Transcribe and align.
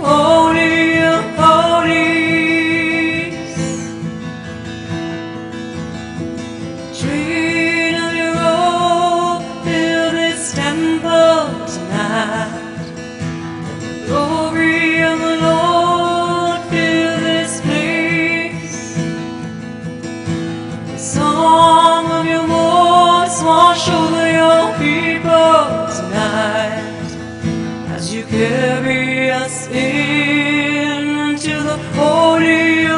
oh. 0.00 0.47
holy 31.94 32.97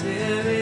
Spirit. 0.00 0.59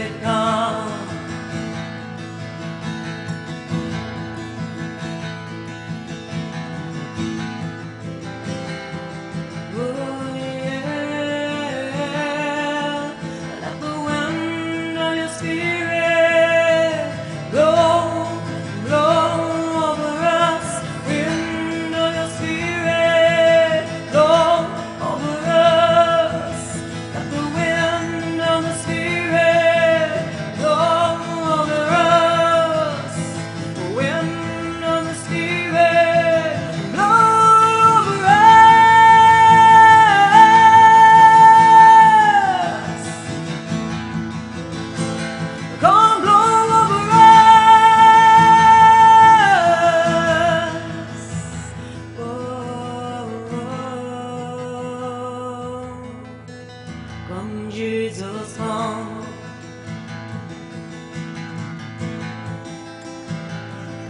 Jesus 57.70 58.56
home. 58.56 59.26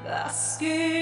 basking. 0.04 0.99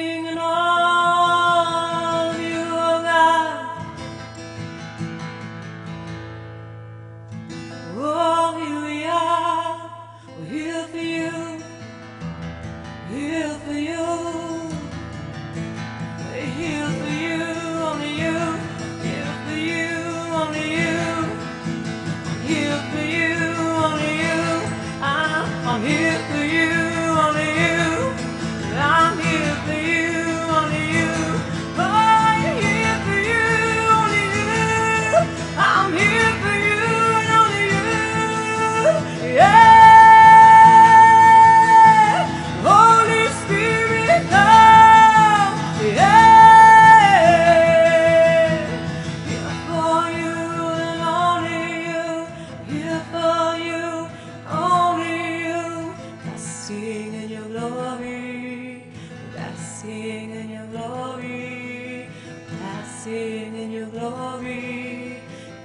Basking 63.09 63.57
in 63.57 63.71
your 63.71 63.87
glory. 63.87 65.17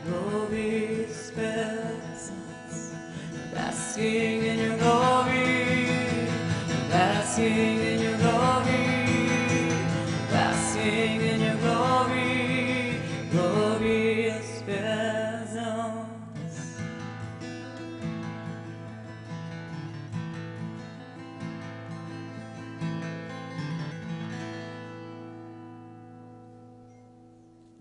Glorious 0.06 1.30
presence. 1.32 2.32
Basking 3.54 4.44
in 4.46 4.60
your 4.60 4.78
glory. 4.78 5.86
Basking 6.90 7.80
in 7.92 8.02
your 8.02 8.18
glory. 8.18 8.86
Basking 10.32 11.20
in 11.20 11.42
your 11.42 11.58
glory. 11.58 13.02
Glorious 13.30 14.62
presence. 14.62 15.13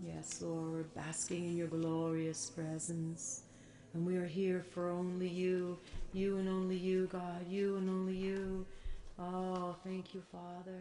Yes, 0.05 0.43
Lord, 0.43 0.93
basking 0.95 1.45
in 1.45 1.57
your 1.57 1.69
glorious 1.69 2.51
presence. 2.51 3.43
And 3.95 4.05
we 4.05 4.17
are 4.17 4.27
here 4.27 4.65
for 4.73 4.91
only 4.91 5.29
you, 5.29 5.79
you 6.13 6.39
and 6.39 6.49
only 6.49 6.77
you, 6.77 7.07
God, 7.07 7.47
you 7.49 7.77
and 7.77 7.89
only 7.89 8.17
you. 8.17 8.67
Oh, 9.19 9.77
thank 9.85 10.13
you, 10.13 10.23
Father. 10.33 10.81